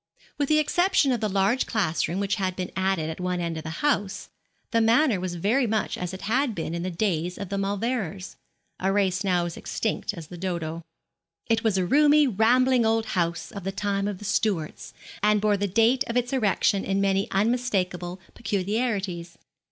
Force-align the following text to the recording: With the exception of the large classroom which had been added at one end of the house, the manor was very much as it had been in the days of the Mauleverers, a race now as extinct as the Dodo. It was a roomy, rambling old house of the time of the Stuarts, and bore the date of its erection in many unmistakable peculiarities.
With 0.39 0.49
the 0.49 0.57
exception 0.57 1.11
of 1.11 1.19
the 1.19 1.29
large 1.29 1.67
classroom 1.67 2.19
which 2.19 2.37
had 2.41 2.55
been 2.55 2.71
added 2.75 3.07
at 3.07 3.19
one 3.19 3.39
end 3.39 3.55
of 3.57 3.63
the 3.63 3.69
house, 3.85 4.29
the 4.71 4.81
manor 4.81 5.19
was 5.19 5.35
very 5.35 5.67
much 5.67 5.95
as 5.95 6.11
it 6.11 6.23
had 6.23 6.55
been 6.55 6.73
in 6.73 6.81
the 6.81 6.89
days 6.89 7.37
of 7.37 7.49
the 7.49 7.57
Mauleverers, 7.59 8.35
a 8.79 8.91
race 8.91 9.23
now 9.23 9.45
as 9.45 9.57
extinct 9.57 10.15
as 10.15 10.25
the 10.25 10.39
Dodo. 10.39 10.81
It 11.45 11.63
was 11.63 11.77
a 11.77 11.85
roomy, 11.85 12.25
rambling 12.27 12.83
old 12.83 13.05
house 13.13 13.51
of 13.51 13.63
the 13.63 13.71
time 13.71 14.07
of 14.07 14.17
the 14.17 14.25
Stuarts, 14.25 14.95
and 15.21 15.39
bore 15.39 15.55
the 15.55 15.67
date 15.67 16.03
of 16.07 16.17
its 16.17 16.33
erection 16.33 16.83
in 16.83 16.99
many 16.99 17.29
unmistakable 17.29 18.19
peculiarities. 18.33 19.37